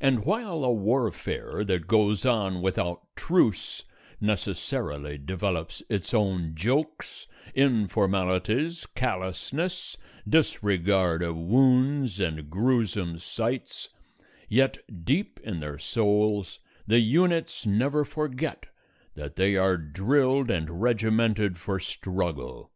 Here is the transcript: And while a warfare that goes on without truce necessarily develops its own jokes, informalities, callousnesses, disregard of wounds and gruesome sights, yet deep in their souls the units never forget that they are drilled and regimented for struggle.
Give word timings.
And 0.00 0.24
while 0.24 0.64
a 0.64 0.72
warfare 0.72 1.64
that 1.64 1.86
goes 1.86 2.24
on 2.24 2.62
without 2.62 3.14
truce 3.14 3.82
necessarily 4.18 5.18
develops 5.18 5.82
its 5.90 6.14
own 6.14 6.54
jokes, 6.54 7.26
informalities, 7.54 8.86
callousnesses, 8.96 9.98
disregard 10.26 11.22
of 11.22 11.36
wounds 11.36 12.18
and 12.20 12.48
gruesome 12.48 13.18
sights, 13.18 13.90
yet 14.48 14.78
deep 15.04 15.38
in 15.44 15.60
their 15.60 15.76
souls 15.78 16.58
the 16.86 17.00
units 17.00 17.66
never 17.66 18.06
forget 18.06 18.68
that 19.14 19.36
they 19.36 19.56
are 19.56 19.76
drilled 19.76 20.50
and 20.50 20.80
regimented 20.80 21.58
for 21.58 21.78
struggle. 21.78 22.72